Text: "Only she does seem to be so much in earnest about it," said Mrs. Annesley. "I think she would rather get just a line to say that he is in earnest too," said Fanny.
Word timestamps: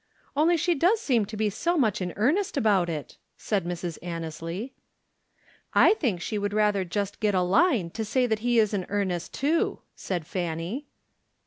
"Only 0.35 0.57
she 0.57 0.73
does 0.73 0.99
seem 0.99 1.27
to 1.27 1.37
be 1.37 1.51
so 1.51 1.77
much 1.77 2.01
in 2.01 2.11
earnest 2.15 2.57
about 2.57 2.89
it," 2.89 3.17
said 3.37 3.65
Mrs. 3.65 3.99
Annesley. 4.01 4.73
"I 5.75 5.93
think 5.93 6.19
she 6.23 6.39
would 6.39 6.53
rather 6.53 6.83
get 6.83 6.89
just 6.91 7.23
a 7.23 7.41
line 7.43 7.91
to 7.91 8.03
say 8.03 8.25
that 8.25 8.39
he 8.39 8.57
is 8.57 8.73
in 8.73 8.87
earnest 8.89 9.31
too," 9.31 9.81
said 9.95 10.25
Fanny. 10.25 10.87